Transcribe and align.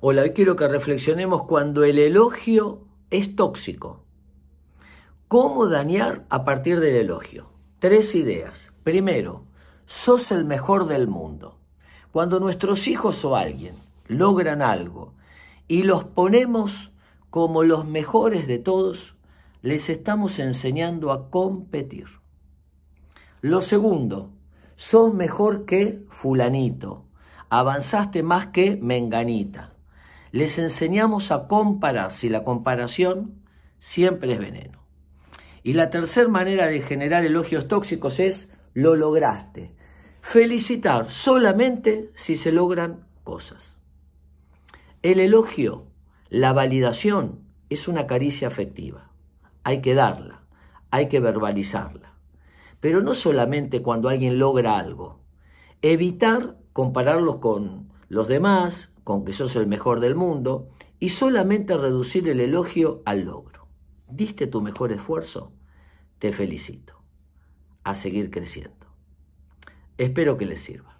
Hola, 0.00 0.22
hoy 0.22 0.30
quiero 0.30 0.54
que 0.54 0.68
reflexionemos 0.68 1.42
cuando 1.42 1.82
el 1.82 1.98
elogio 1.98 2.84
es 3.10 3.34
tóxico. 3.34 4.04
¿Cómo 5.26 5.66
dañar 5.66 6.24
a 6.28 6.44
partir 6.44 6.78
del 6.78 6.94
elogio? 6.94 7.50
Tres 7.80 8.14
ideas. 8.14 8.72
Primero, 8.84 9.46
sos 9.86 10.30
el 10.30 10.44
mejor 10.44 10.86
del 10.86 11.08
mundo. 11.08 11.58
Cuando 12.12 12.38
nuestros 12.38 12.86
hijos 12.86 13.24
o 13.24 13.34
alguien 13.34 13.74
logran 14.06 14.62
algo 14.62 15.14
y 15.66 15.82
los 15.82 16.04
ponemos 16.04 16.92
como 17.28 17.64
los 17.64 17.84
mejores 17.84 18.46
de 18.46 18.60
todos, 18.60 19.16
les 19.62 19.90
estamos 19.90 20.38
enseñando 20.38 21.10
a 21.10 21.28
competir. 21.28 22.06
Lo 23.40 23.62
segundo, 23.62 24.30
sos 24.76 25.12
mejor 25.12 25.64
que 25.64 26.04
fulanito, 26.08 27.06
avanzaste 27.48 28.22
más 28.22 28.46
que 28.46 28.76
menganita 28.76 29.74
les 30.32 30.58
enseñamos 30.58 31.30
a 31.32 31.48
comparar 31.48 32.12
si 32.12 32.28
la 32.28 32.44
comparación 32.44 33.42
siempre 33.78 34.32
es 34.32 34.38
veneno. 34.38 34.84
Y 35.62 35.72
la 35.74 35.90
tercera 35.90 36.28
manera 36.28 36.66
de 36.66 36.80
generar 36.80 37.24
elogios 37.24 37.68
tóxicos 37.68 38.20
es 38.20 38.54
lo 38.74 38.96
lograste. 38.96 39.74
Felicitar 40.20 41.10
solamente 41.10 42.10
si 42.14 42.36
se 42.36 42.52
logran 42.52 43.06
cosas. 43.24 43.80
El 45.02 45.20
elogio, 45.20 45.86
la 46.28 46.52
validación, 46.52 47.40
es 47.70 47.88
una 47.88 48.06
caricia 48.06 48.48
afectiva. 48.48 49.10
Hay 49.62 49.80
que 49.80 49.94
darla, 49.94 50.42
hay 50.90 51.08
que 51.08 51.20
verbalizarla. 51.20 52.14
Pero 52.80 53.02
no 53.02 53.14
solamente 53.14 53.82
cuando 53.82 54.08
alguien 54.08 54.38
logra 54.38 54.78
algo. 54.78 55.20
Evitar 55.82 56.56
compararlos 56.72 57.36
con 57.36 57.92
los 58.08 58.28
demás, 58.28 58.94
con 59.08 59.24
que 59.24 59.32
sos 59.32 59.56
el 59.56 59.66
mejor 59.66 60.00
del 60.00 60.14
mundo 60.14 60.68
y 61.00 61.08
solamente 61.08 61.78
reducir 61.78 62.28
el 62.28 62.40
elogio 62.40 63.00
al 63.06 63.22
logro. 63.24 63.66
¿Diste 64.06 64.46
tu 64.46 64.60
mejor 64.60 64.92
esfuerzo? 64.92 65.54
Te 66.18 66.30
felicito. 66.30 67.02
A 67.84 67.94
seguir 67.94 68.30
creciendo. 68.30 68.86
Espero 69.96 70.36
que 70.36 70.44
les 70.44 70.60
sirva. 70.60 70.97